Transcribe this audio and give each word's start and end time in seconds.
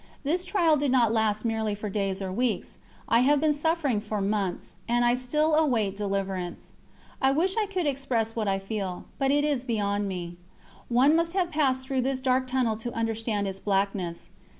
This 0.23 0.45
trial 0.45 0.77
did 0.77 0.89
not 0.91 1.13
last 1.13 1.45
merely 1.45 1.75
for 1.75 1.87
days 1.87 2.23
or 2.23 2.31
weeks; 2.31 2.79
I 3.07 3.19
have 3.19 3.39
been 3.39 3.53
suffering 3.53 4.01
for 4.01 4.19
months, 4.19 4.73
and 4.87 5.05
I 5.05 5.13
still 5.13 5.53
await 5.53 5.95
deliverance. 5.95 6.73
I 7.21 7.29
wish 7.31 7.55
I 7.55 7.67
could 7.67 7.85
express 7.85 8.35
what 8.35 8.47
I 8.47 8.57
feel, 8.57 9.05
but 9.19 9.29
it 9.29 9.43
is 9.43 9.63
beyond 9.63 10.07
me. 10.07 10.37
One 10.89 11.15
must 11.15 11.33
have 11.33 11.51
passed 11.51 11.85
through 11.85 12.01
this 12.01 12.19
dark 12.19 12.47
tunnel 12.47 12.77
to 12.77 12.91
understand 12.93 13.47
its 13.47 13.59
blackness. 13.59 14.31